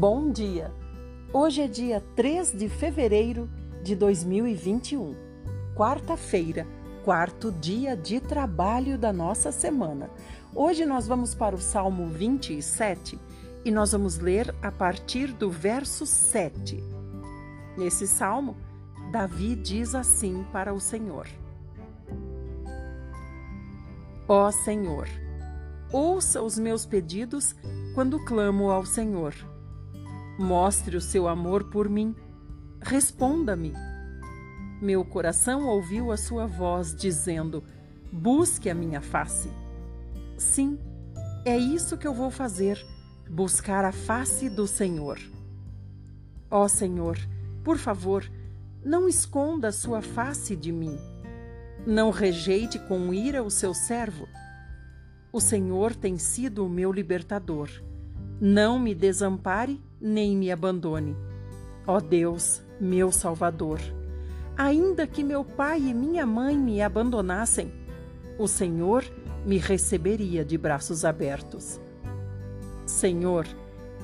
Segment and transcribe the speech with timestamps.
[0.00, 0.72] Bom dia!
[1.30, 3.50] Hoje é dia 3 de fevereiro
[3.82, 5.14] de 2021,
[5.76, 6.66] quarta-feira,
[7.04, 10.08] quarto dia de trabalho da nossa semana.
[10.54, 13.18] Hoje nós vamos para o Salmo 27
[13.62, 16.82] e nós vamos ler a partir do verso 7.
[17.76, 18.56] Nesse salmo,
[19.12, 21.26] Davi diz assim para o Senhor:
[24.26, 25.06] Ó Senhor,
[25.92, 27.54] ouça os meus pedidos
[27.94, 29.34] quando clamo ao Senhor.
[30.40, 32.16] Mostre o seu amor por mim.
[32.80, 33.74] Responda-me.
[34.80, 37.62] Meu coração ouviu a sua voz dizendo:
[38.10, 39.50] Busque a minha face.
[40.38, 40.78] Sim,
[41.44, 42.82] é isso que eu vou fazer,
[43.28, 45.18] buscar a face do Senhor.
[46.50, 47.18] Ó Senhor,
[47.62, 48.24] por favor,
[48.82, 50.98] não esconda a sua face de mim.
[51.86, 54.26] Não rejeite com ira o seu servo.
[55.30, 57.68] O Senhor tem sido o meu libertador.
[58.40, 61.16] Não me desampare nem me abandone.
[61.86, 63.80] Ó Deus, meu Salvador,
[64.56, 67.72] ainda que meu pai e minha mãe me abandonassem,
[68.38, 69.04] o Senhor
[69.44, 71.80] me receberia de braços abertos.
[72.86, 73.46] Senhor,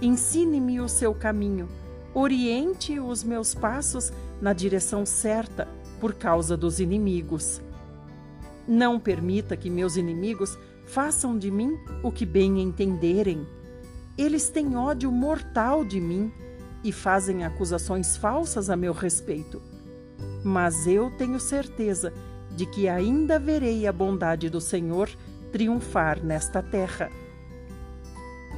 [0.01, 1.69] ensine-me o seu caminho,
[2.15, 5.69] oriente os meus passos na direção certa
[6.01, 7.61] por causa dos inimigos.
[8.67, 13.47] Não permita que meus inimigos façam de mim o que bem entenderem.
[14.17, 16.33] Eles têm ódio mortal de mim
[16.83, 19.61] e fazem acusações falsas a meu respeito.
[20.45, 22.13] Mas eu tenho certeza
[22.55, 25.11] de que ainda verei a bondade do Senhor
[25.53, 27.11] triunfar nesta terra.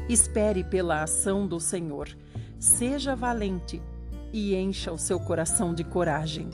[0.08, 2.08] Espere pela ação do Senhor,
[2.58, 3.82] seja valente
[4.32, 6.50] e encha o seu coração de coragem.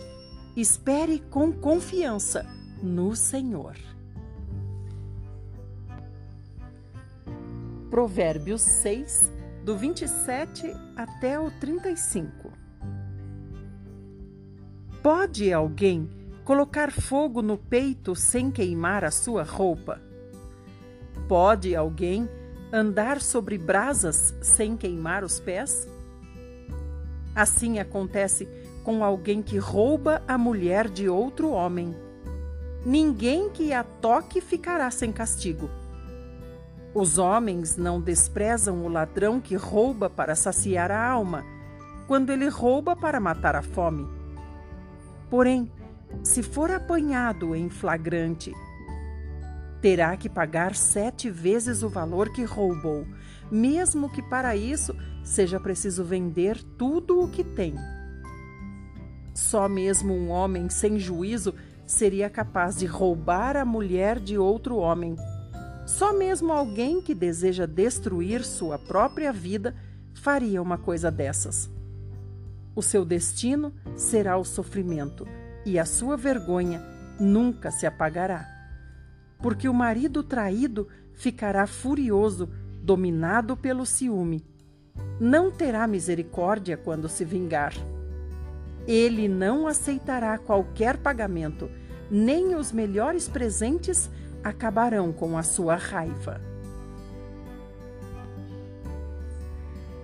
[0.57, 2.47] Espere com confiança
[2.83, 3.75] no Senhor.
[7.95, 9.31] Provérbios 6,
[9.62, 12.51] do 27 até o 35.
[15.01, 16.11] Pode alguém
[16.45, 20.02] colocar fogo no peito sem queimar a sua roupa?
[21.29, 22.29] Pode alguém
[22.73, 25.86] andar sobre brasas sem queimar os pés?
[27.33, 28.48] Assim acontece
[28.83, 31.95] com alguém que rouba a mulher de outro homem.
[32.85, 35.70] Ninguém que a toque ficará sem castigo
[36.95, 41.45] os homens não desprezam o ladrão que rouba para saciar a alma,
[42.07, 44.07] quando ele rouba para matar a fome.
[45.29, 45.71] Porém,
[46.23, 48.53] se for apanhado em flagrante,
[49.81, 53.05] terá que pagar sete vezes o valor que roubou,
[53.51, 54.95] mesmo que para isso
[55.25, 57.75] seja preciso vender tudo o que tem.
[59.35, 61.53] Só mesmo um homem sem juízo
[61.85, 65.17] seria capaz de roubar a mulher de outro homem
[65.86, 69.74] só mesmo alguém que deseja destruir sua própria vida
[70.14, 71.70] faria uma coisa dessas.
[72.74, 75.27] O seu destino será o sofrimento
[75.64, 76.83] e a sua vergonha
[77.20, 78.48] nunca se apagará.
[79.40, 82.48] Porque o marido traído ficará furioso,
[82.83, 84.45] dominado pelo ciúme.
[85.20, 87.74] Não terá misericórdia quando se vingar.
[88.86, 91.70] Ele não aceitará qualquer pagamento,
[92.11, 94.11] nem os melhores presentes
[94.45, 96.39] acabarão com a sua raiva.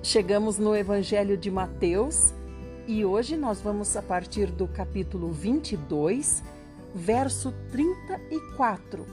[0.03, 2.33] Chegamos no Evangelho de Mateus
[2.87, 6.43] e hoje nós vamos a partir do capítulo 22,
[6.95, 9.07] verso 34,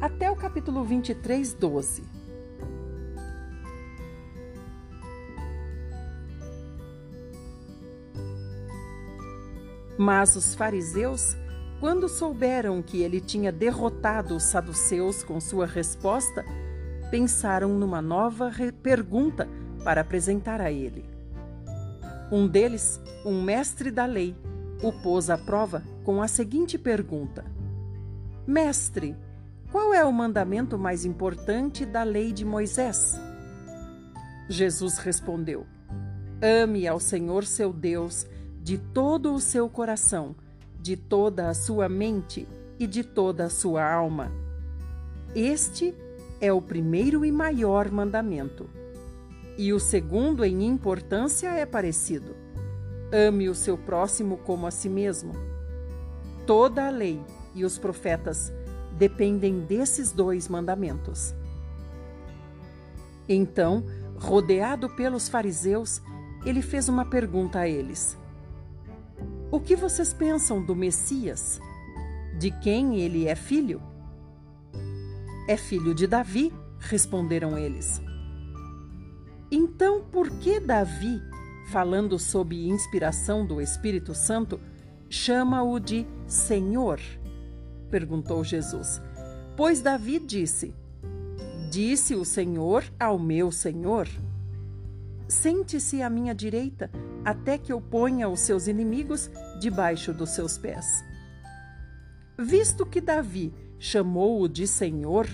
[0.00, 2.02] até o capítulo 23, 12.
[9.96, 11.36] Mas os fariseus
[11.84, 16.42] quando souberam que ele tinha derrotado os saduceus com sua resposta,
[17.10, 18.50] pensaram numa nova
[18.82, 19.46] pergunta
[19.84, 21.04] para apresentar a ele.
[22.32, 24.34] Um deles, um mestre da lei,
[24.82, 27.44] o pôs à prova com a seguinte pergunta:
[28.46, 29.14] Mestre,
[29.70, 33.20] qual é o mandamento mais importante da lei de Moisés?
[34.48, 35.66] Jesus respondeu:
[36.40, 38.26] Ame ao Senhor seu Deus
[38.62, 40.34] de todo o seu coração
[40.84, 42.46] de toda a sua mente
[42.78, 44.30] e de toda a sua alma.
[45.34, 45.94] Este
[46.38, 48.68] é o primeiro e maior mandamento.
[49.56, 52.36] E o segundo em importância é parecido:
[53.10, 55.32] ame o seu próximo como a si mesmo.
[56.46, 57.18] Toda a lei
[57.54, 58.52] e os profetas
[58.98, 61.34] dependem desses dois mandamentos.
[63.26, 66.02] Então, rodeado pelos fariseus,
[66.44, 68.18] ele fez uma pergunta a eles.
[69.54, 71.60] O que vocês pensam do Messias?
[72.36, 73.80] De quem ele é filho?
[75.46, 78.02] É filho de Davi, responderam eles.
[79.52, 81.22] Então, por que Davi,
[81.70, 84.58] falando sob inspiração do Espírito Santo,
[85.08, 86.98] chama-o de Senhor?
[87.92, 89.00] perguntou Jesus.
[89.56, 90.74] Pois Davi disse:
[91.70, 94.08] Disse o Senhor ao meu Senhor:
[95.34, 96.88] Sente-se à minha direita,
[97.24, 99.28] até que eu ponha os seus inimigos
[99.60, 101.04] debaixo dos seus pés.
[102.38, 105.26] Visto que Davi chamou-o de Senhor,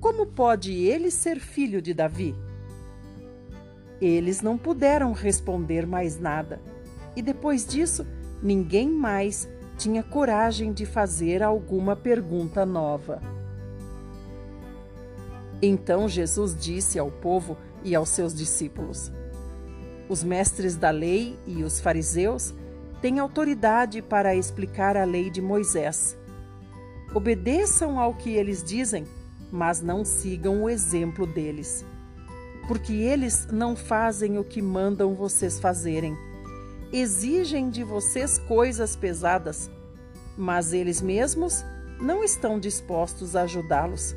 [0.00, 2.36] como pode ele ser filho de Davi?
[4.00, 6.62] Eles não puderam responder mais nada,
[7.16, 8.06] e depois disso,
[8.40, 13.20] ninguém mais tinha coragem de fazer alguma pergunta nova.
[15.60, 19.12] Então Jesus disse ao povo e aos seus discípulos:
[20.08, 22.54] Os mestres da lei e os fariseus
[23.00, 26.16] têm autoridade para explicar a lei de Moisés.
[27.14, 29.06] Obedeçam ao que eles dizem,
[29.50, 31.84] mas não sigam o exemplo deles.
[32.68, 36.16] Porque eles não fazem o que mandam vocês fazerem.
[36.92, 39.70] Exigem de vocês coisas pesadas,
[40.36, 41.64] mas eles mesmos
[42.00, 44.14] não estão dispostos a ajudá-los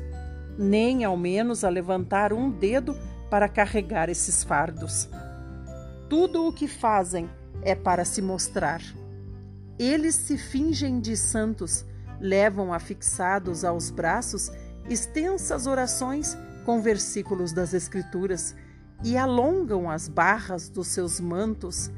[0.58, 2.96] nem ao menos a levantar um dedo
[3.30, 5.08] para carregar esses fardos.
[6.08, 7.28] Tudo o que fazem
[7.62, 8.80] é para se mostrar.
[9.78, 11.84] Eles se fingem de santos,
[12.20, 14.50] levam afixados aos braços
[14.88, 18.54] extensas orações com versículos das Escrituras
[19.02, 21.90] e alongam as barras dos seus mantos.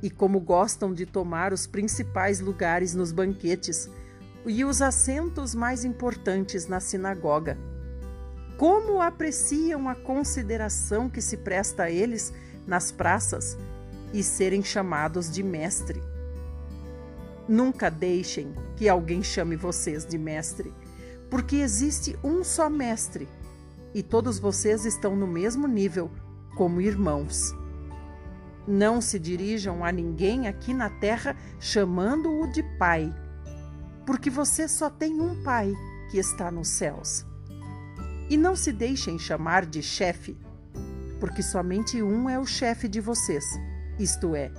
[0.00, 3.90] E como gostam de tomar os principais lugares nos banquetes
[4.46, 7.58] e os assentos mais importantes na sinagoga
[8.62, 12.32] como apreciam a consideração que se presta a eles
[12.66, 13.56] nas praças
[14.12, 16.02] e serem chamados de mestre.
[17.48, 20.72] Nunca deixem que alguém chame vocês de mestre,
[21.30, 23.28] porque existe um só mestre
[23.94, 26.10] e todos vocês estão no mesmo nível,
[26.56, 27.54] como irmãos.
[28.66, 33.12] Não se dirijam a ninguém aqui na terra chamando-o de pai,
[34.06, 35.74] porque você só tem um pai
[36.10, 37.26] que está nos céus.
[38.30, 40.36] E não se deixem chamar de chefe,
[41.22, 43.44] porque somente um é o chefe de vocês,
[43.96, 44.50] isto é,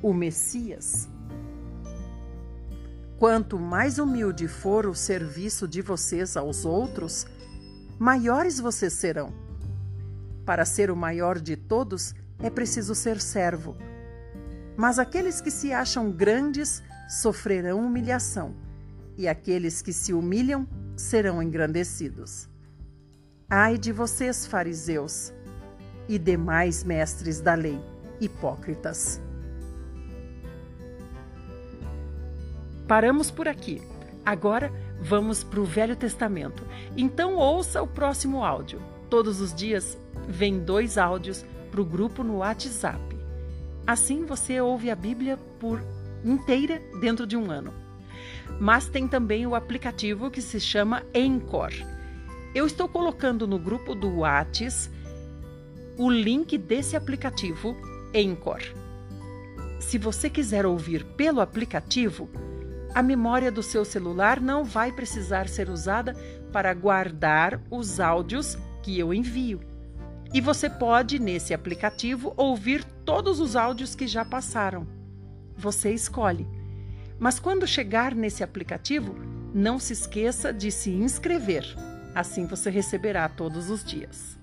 [0.00, 1.08] o Messias.
[3.18, 7.26] Quanto mais humilde for o serviço de vocês aos outros,
[7.98, 9.34] maiores vocês serão.
[10.46, 13.76] Para ser o maior de todos, é preciso ser servo.
[14.76, 18.54] Mas aqueles que se acham grandes sofrerão humilhação,
[19.18, 22.48] e aqueles que se humilham serão engrandecidos.
[23.50, 25.34] Ai de vocês, fariseus
[26.08, 27.80] e demais mestres da lei,
[28.20, 29.20] hipócritas.
[32.86, 33.80] Paramos por aqui.
[34.24, 36.64] Agora vamos para o Velho Testamento.
[36.96, 38.80] Então ouça o próximo áudio.
[39.08, 39.96] Todos os dias
[40.28, 43.00] vem dois áudios para o grupo no WhatsApp.
[43.86, 45.82] Assim você ouve a Bíblia por
[46.24, 47.72] inteira dentro de um ano.
[48.60, 51.92] Mas tem também o aplicativo que se chama Encore
[52.54, 54.90] eu estou colocando no grupo do Whats
[55.98, 57.76] o link desse aplicativo
[58.14, 58.74] Encore.
[59.80, 62.28] Se você quiser ouvir pelo aplicativo,
[62.94, 66.14] a memória do seu celular não vai precisar ser usada
[66.52, 69.60] para guardar os áudios que eu envio.
[70.32, 74.86] E você pode, nesse aplicativo, ouvir todos os áudios que já passaram.
[75.56, 76.46] Você escolhe.
[77.18, 79.14] Mas quando chegar nesse aplicativo,
[79.54, 81.64] não se esqueça de se inscrever.
[82.14, 84.41] Assim você receberá todos os dias.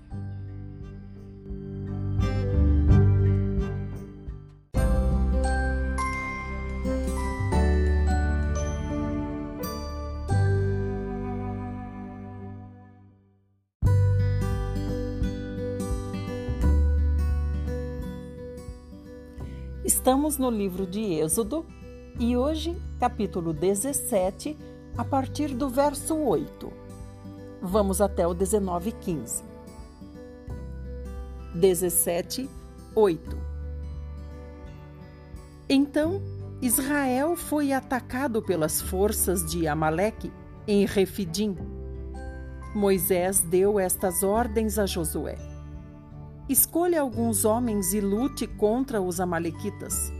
[19.82, 21.64] Estamos no livro de Êxodo
[22.18, 24.54] e hoje, capítulo 17,
[24.94, 26.70] a partir do verso 8.
[27.62, 29.42] Vamos até o 19:15.
[31.54, 32.50] 17,
[32.94, 33.38] 8.
[35.66, 36.20] Então
[36.60, 40.30] Israel foi atacado pelas forças de Amaleque
[40.68, 41.56] em Refidim.
[42.74, 45.38] Moisés deu estas ordens a Josué:
[46.50, 50.12] Escolha alguns homens e lute contra os Amalequitas.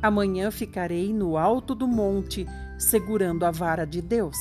[0.00, 2.46] Amanhã ficarei no alto do monte,
[2.78, 4.36] segurando a vara de Deus.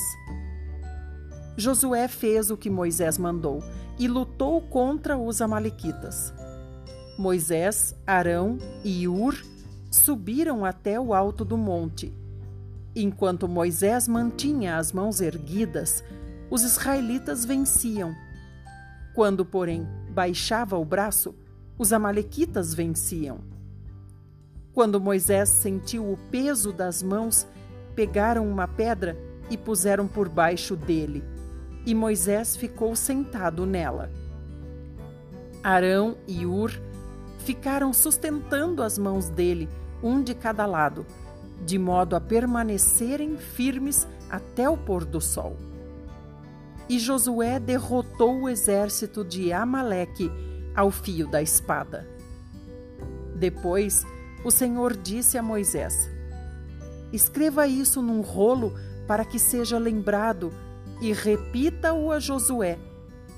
[1.58, 3.64] Josué fez o que Moisés mandou
[3.98, 6.32] e lutou contra os Amalequitas.
[7.18, 9.36] Moisés, Arão e Ur
[9.90, 12.14] subiram até o alto do monte.
[12.96, 16.04] Enquanto Moisés mantinha as mãos erguidas,
[16.52, 18.14] os israelitas venciam.
[19.16, 21.36] Quando, porém, baixava o braço,
[21.78, 23.40] os Amalequitas venciam.
[24.72, 27.48] Quando Moisés sentiu o peso das mãos,
[27.96, 29.18] pegaram uma pedra
[29.50, 31.24] e puseram por baixo dele,
[31.86, 34.12] e Moisés ficou sentado nela.
[35.64, 36.72] Arão e Ur
[37.40, 39.68] ficaram sustentando as mãos dele,
[40.02, 41.06] um de cada lado,
[41.66, 45.58] de modo a permanecerem firmes até o pôr do sol.
[46.94, 50.32] E Josué derrotou o exército de Amaleque
[50.76, 52.08] ao fio da espada.
[53.36, 54.06] Depois,
[54.46, 56.08] o Senhor disse a Moisés:
[57.12, 58.76] Escreva isso num rolo
[59.08, 60.54] para que seja lembrado
[61.02, 62.78] e repita-o a Josué,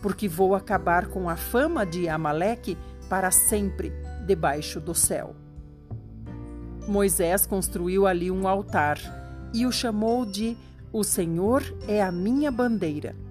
[0.02, 3.94] porque vou acabar com a fama de Amaleque para sempre
[4.28, 5.34] debaixo do céu.
[6.90, 9.00] Moisés construiu ali um altar
[9.54, 10.58] e o chamou de
[10.92, 13.24] O Senhor é a minha bandeira.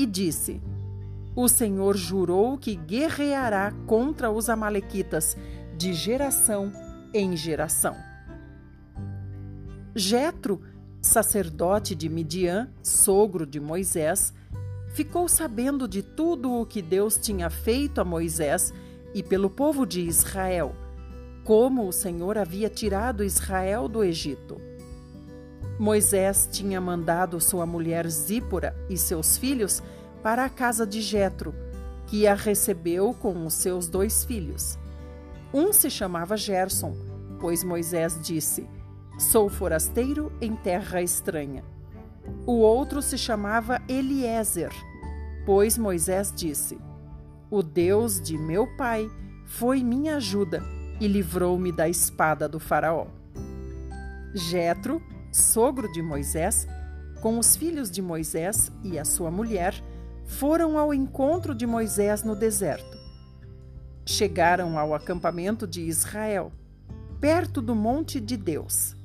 [0.00, 0.62] E disse:
[1.36, 5.36] O Senhor jurou que guerreará contra os Amalequitas
[5.76, 6.72] de geração
[7.12, 7.94] em geração.
[9.94, 10.62] Jetro,
[11.02, 14.32] sacerdote de Midian, sogro de Moisés,
[14.94, 18.72] ficou sabendo de tudo o que Deus tinha feito a Moisés
[19.12, 20.74] e pelo povo de Israel
[21.44, 24.69] como o Senhor havia tirado Israel do Egito.
[25.80, 29.82] Moisés tinha mandado sua mulher Zípora e seus filhos
[30.22, 31.54] para a casa de Jetro,
[32.06, 34.78] que a recebeu com os seus dois filhos.
[35.54, 36.94] Um se chamava Gerson,
[37.40, 38.68] pois Moisés disse:
[39.18, 41.64] Sou forasteiro em terra estranha.
[42.44, 44.74] O outro se chamava Eliezer,
[45.46, 46.78] pois Moisés disse:
[47.50, 49.10] O Deus de meu pai
[49.46, 50.62] foi minha ajuda
[51.00, 53.06] e livrou-me da espada do Faraó.
[54.34, 56.66] Jetro, sogro de Moisés,
[57.20, 59.74] com os filhos de Moisés e a sua mulher,
[60.24, 62.98] foram ao encontro de Moisés no deserto.
[64.06, 66.52] Chegaram ao acampamento de Israel,
[67.20, 68.96] perto do monte de Deus.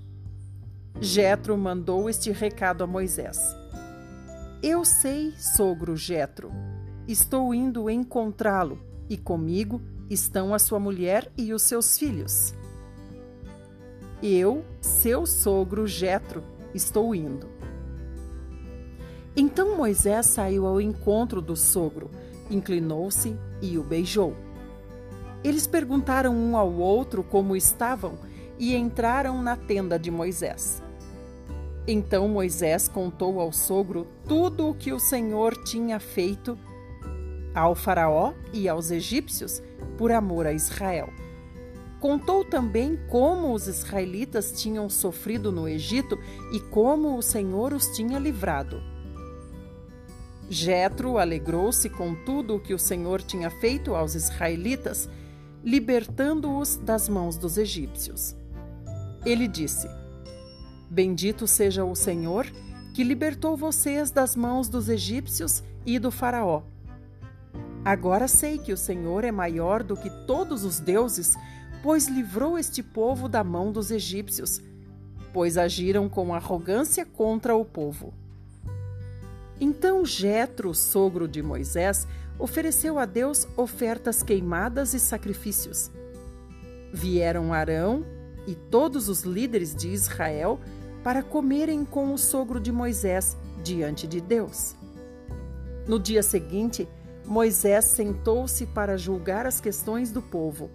[1.02, 3.38] Jetro mandou este recado a Moisés:
[4.64, 6.52] Eu sei, sogro Jetro,
[7.08, 8.80] estou indo encontrá-lo
[9.10, 12.54] e comigo estão a sua mulher e os seus filhos.
[14.28, 17.48] Eu, seu sogro Jetro, estou indo.
[19.38, 22.10] Então Moisés saiu ao encontro do sogro,
[22.50, 24.36] inclinou-se e o beijou.
[25.44, 28.18] Eles perguntaram um ao outro como estavam
[28.58, 30.82] e entraram na tenda de Moisés.
[31.88, 36.58] Então Moisés contou ao sogro tudo o que o Senhor tinha feito
[37.54, 39.62] ao Faraó e aos egípcios
[40.00, 41.10] por amor a Israel.
[42.06, 46.20] Contou também como os israelitas tinham sofrido no Egito
[46.54, 48.80] e como o Senhor os tinha livrado.
[50.48, 55.10] Jetro alegrou-se com tudo o que o Senhor tinha feito aos israelitas,
[55.64, 58.36] libertando-os das mãos dos egípcios.
[59.26, 59.90] Ele disse:
[60.88, 62.46] Bendito seja o Senhor
[62.94, 66.62] que libertou vocês das mãos dos egípcios e do Faraó
[67.86, 71.36] Agora sei que o Senhor é maior do que todos os deuses,
[71.86, 74.60] pois livrou este povo da mão dos egípcios,
[75.32, 78.12] pois agiram com arrogância contra o povo.
[79.62, 82.08] Então Jetro, sogro de Moisés,
[82.40, 85.92] ofereceu a Deus ofertas queimadas e sacrifícios.
[86.92, 88.04] Vieram Arão
[88.48, 90.60] e todos os líderes de Israel
[91.04, 94.76] para comerem com o sogro de Moisés diante de Deus.
[95.88, 96.88] No dia seguinte,
[97.28, 100.72] Moisés sentou-se para julgar as questões do povo.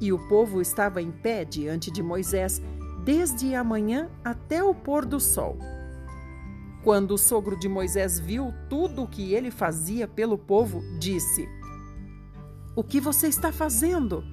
[0.00, 2.62] E o povo estava em pé diante de Moisés
[3.04, 5.58] desde a manhã até o pôr do sol.
[6.82, 11.46] Quando o sogro de Moisés viu tudo o que ele fazia pelo povo, disse:
[12.74, 14.24] O que você está fazendo?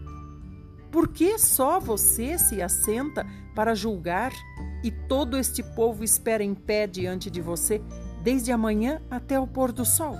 [0.89, 4.31] Por que só você se assenta para julgar
[4.81, 7.81] e todo este povo espera em pé diante de você
[8.24, 10.15] desde a manhã até o pôr do sol?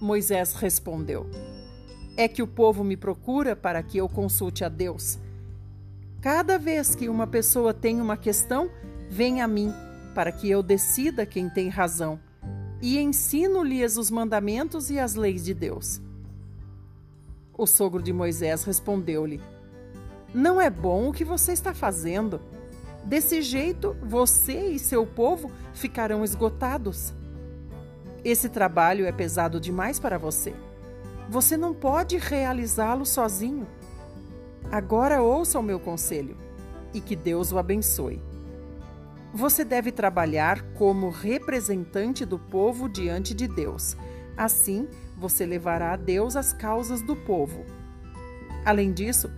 [0.00, 1.30] Moisés respondeu:
[2.16, 5.18] É que o povo me procura para que eu consulte a Deus.
[6.20, 8.70] Cada vez que uma pessoa tem uma questão,
[9.08, 9.72] vem a mim,
[10.14, 12.20] para que eu decida quem tem razão,
[12.82, 16.00] e ensino-lhes os mandamentos e as leis de Deus.
[17.56, 19.40] O sogro de Moisés respondeu-lhe:
[20.34, 22.40] Não é bom o que você está fazendo.
[23.04, 27.14] Desse jeito, você e seu povo ficarão esgotados.
[28.22, 30.54] Esse trabalho é pesado demais para você.
[31.30, 33.64] Você não pode realizá-lo sozinho.
[34.68, 36.36] Agora ouça o meu conselho
[36.92, 38.20] e que Deus o abençoe.
[39.32, 43.96] Você deve trabalhar como representante do povo diante de Deus.
[44.36, 47.64] Assim, você levará a Deus as causas do povo.
[48.64, 49.30] Além disso,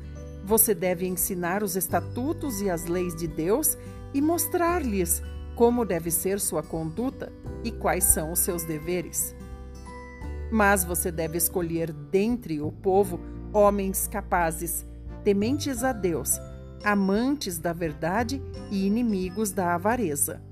[0.43, 3.77] você deve ensinar os estatutos e as leis de Deus
[4.15, 5.23] e mostrar-lhes
[5.55, 7.31] como deve ser sua conduta
[7.63, 9.37] e quais são os seus deveres.
[10.53, 13.19] Mas você deve escolher dentre o povo
[13.55, 14.87] homens capazes,
[15.25, 16.39] tementes a Deus,
[16.85, 20.43] amantes da verdade e inimigos da avareza.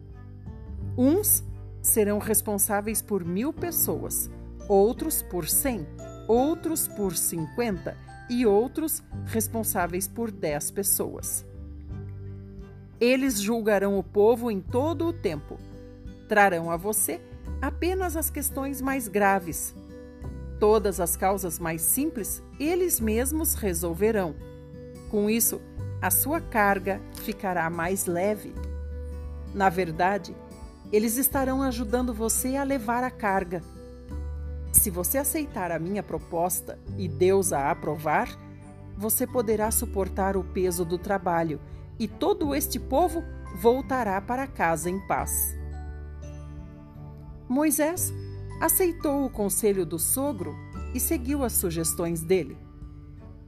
[0.97, 1.45] Uns
[1.83, 4.31] serão responsáveis por mil pessoas,
[4.67, 5.87] outros por cem,
[6.27, 7.95] outros por cinquenta
[8.31, 11.45] e outros responsáveis por dez pessoas.
[12.99, 15.59] Eles julgarão o povo em todo o tempo.
[16.27, 17.21] Trarão a você
[17.61, 19.75] apenas as questões mais graves.
[20.61, 24.37] Todas as causas mais simples eles mesmos resolverão.
[25.11, 25.59] Com isso,
[26.03, 28.55] a sua carga ficará mais leve.
[29.55, 30.37] Na verdade,
[30.93, 33.63] eles estarão ajudando você a levar a carga.
[34.71, 38.29] Se você aceitar a minha proposta e Deus a aprovar,
[38.99, 41.59] você poderá suportar o peso do trabalho
[41.99, 43.25] e todo este povo
[43.57, 45.57] voltará para casa em paz.
[47.49, 48.13] Moisés
[48.61, 50.55] aceitou o conselho do sogro
[50.95, 52.59] e seguiu as sugestões dele.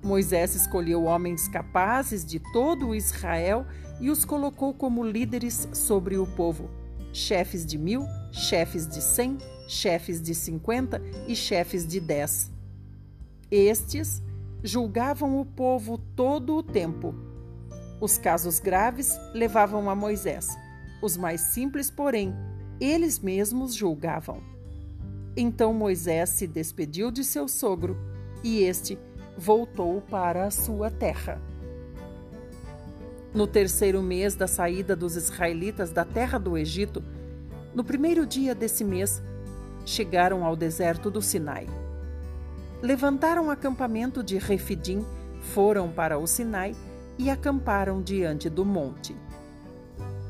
[0.03, 3.67] Moisés escolheu homens capazes de todo o Israel
[4.01, 6.69] e os colocou como líderes sobre o povo,
[7.13, 9.39] chefes de mil, chefes de cem,
[9.69, 12.51] chefes de cinquenta e chefes de dez.
[13.51, 14.23] Estes
[14.65, 17.15] julgavam o povo todo o tempo.
[18.01, 20.49] Os casos graves levavam a Moisés,
[21.01, 22.35] os mais simples, porém,
[22.81, 24.52] eles mesmos julgavam.
[25.37, 27.97] Então Moisés se despediu de seu sogro
[28.45, 28.99] e este
[29.37, 31.41] voltou para a sua terra.
[33.35, 37.03] No terceiro mês da saída dos israelitas da terra do Egito,
[37.75, 39.23] no primeiro dia desse mês,
[39.87, 41.67] chegaram ao deserto do Sinai.
[42.83, 45.03] Levantaram acampamento de Refidim,
[45.41, 46.75] foram para o Sinai
[47.19, 49.17] e acamparam diante do monte.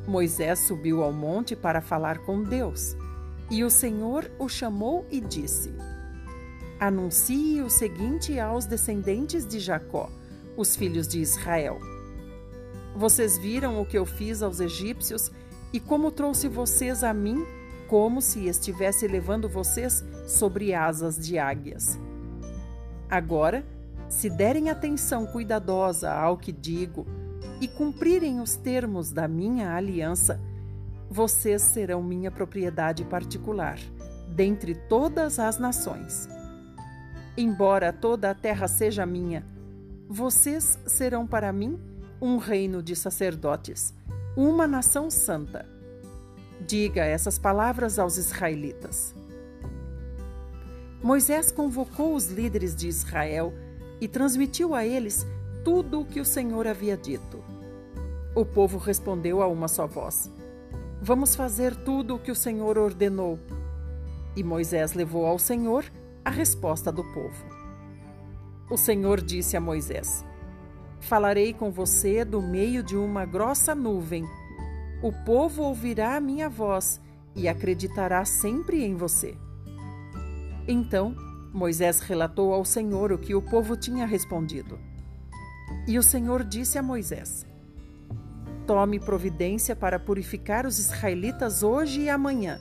[0.07, 2.97] Moisés subiu ao monte para falar com Deus,
[3.53, 5.75] e o Senhor o chamou e disse:
[6.81, 10.11] Anuncie o seguinte aos descendentes de Jacó,
[10.57, 11.79] os filhos de Israel.
[12.97, 15.31] Vocês viram o que eu fiz aos egípcios
[15.71, 17.45] e como trouxe vocês a mim,
[17.89, 21.99] como se estivesse levando vocês sobre asas de águias.
[23.09, 23.67] Agora,
[24.09, 27.07] se derem atenção cuidadosa ao que digo
[27.61, 30.41] e cumprirem os termos da minha aliança,
[31.13, 33.79] vocês serão minha propriedade particular,
[34.29, 36.27] dentre todas as nações.
[37.37, 39.45] Embora toda a terra seja minha,
[40.09, 41.79] vocês serão para mim
[42.21, 43.93] um reino de sacerdotes,
[44.35, 45.67] uma nação santa.
[46.67, 49.15] Diga essas palavras aos israelitas.
[51.03, 53.53] Moisés convocou os líderes de Israel
[54.01, 55.27] e transmitiu a eles
[55.63, 57.45] tudo o que o Senhor havia dito.
[58.35, 60.31] O povo respondeu a uma só voz:
[61.05, 63.37] Vamos fazer tudo o que o Senhor ordenou.
[64.37, 65.85] E Moisés levou ao Senhor
[66.25, 67.45] a resposta do povo.
[68.71, 70.25] O Senhor disse a Moisés:
[71.01, 74.25] Falarei com você do meio de uma grossa nuvem.
[75.03, 77.01] O povo ouvirá a minha voz
[77.35, 79.37] e acreditará sempre em você.
[80.69, 81.17] Então
[81.53, 84.79] Moisés relatou ao Senhor o que o povo tinha respondido.
[85.89, 87.45] E o Senhor disse a Moisés:
[88.67, 92.61] Tome providência para purificar os israelitas hoje e amanhã,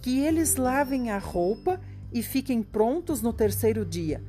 [0.00, 1.80] que eles lavem a roupa
[2.12, 4.22] e fiquem prontos no terceiro dia,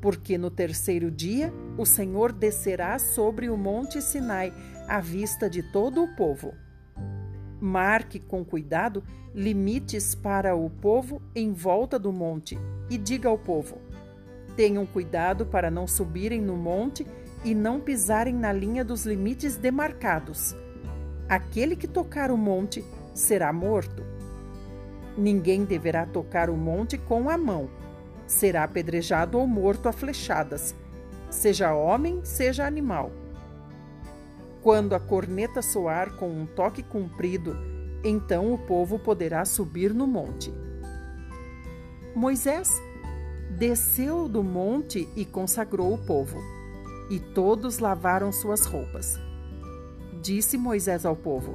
[0.00, 4.52] porque no terceiro dia o Senhor descerá sobre o monte Sinai
[4.88, 6.54] à vista de todo o povo.
[7.60, 12.58] Marque com cuidado limites para o povo em volta do monte
[12.88, 13.78] e diga ao povo:
[14.56, 17.06] Tenham cuidado para não subirem no monte
[17.44, 20.54] e não pisarem na linha dos limites demarcados.
[21.28, 24.04] Aquele que tocar o monte será morto.
[25.16, 27.68] Ninguém deverá tocar o monte com a mão.
[28.26, 30.74] Será apedrejado ou morto a flechadas,
[31.30, 33.10] seja homem, seja animal.
[34.62, 37.56] Quando a corneta soar com um toque comprido,
[38.04, 40.52] então o povo poderá subir no monte.
[42.14, 42.70] Moisés
[43.50, 46.38] desceu do monte e consagrou o povo,
[47.10, 49.18] e todos lavaram suas roupas.
[50.20, 51.54] Disse Moisés ao povo: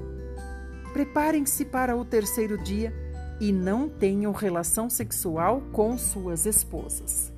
[0.94, 2.94] Preparem-se para o terceiro dia
[3.40, 7.34] e não tenham relação sexual com suas esposas.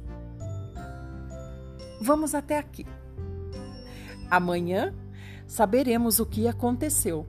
[2.01, 2.86] Vamos até aqui.
[4.30, 4.93] Amanhã
[5.47, 7.25] saberemos o que aconteceu.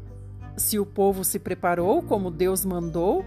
[0.57, 3.25] Se o povo se preparou como Deus mandou,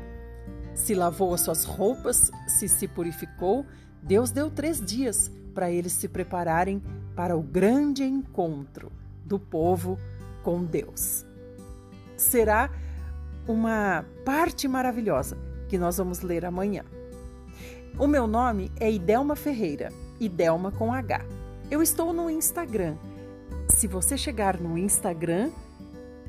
[0.74, 3.66] se lavou as suas roupas, se se purificou,
[4.02, 6.82] Deus deu três dias para eles se prepararem
[7.20, 8.94] para o grande encontro
[9.26, 10.00] do povo
[10.42, 11.26] com Deus.
[12.16, 12.72] Será
[13.46, 16.86] uma parte maravilhosa que nós vamos ler amanhã.
[18.00, 21.26] O meu nome é Idelma Ferreira, Idelma com H.
[21.70, 22.96] Eu estou no Instagram.
[23.68, 25.52] Se você chegar no Instagram,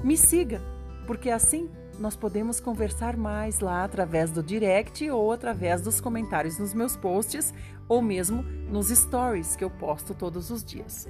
[0.03, 0.61] me siga,
[1.07, 6.73] porque assim nós podemos conversar mais lá através do direct ou através dos comentários nos
[6.73, 7.53] meus posts
[7.87, 11.07] ou mesmo nos stories que eu posto todos os dias.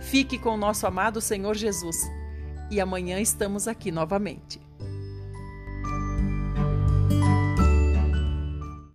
[0.00, 2.10] Fique com o nosso amado Senhor Jesus
[2.68, 4.67] e amanhã estamos aqui novamente.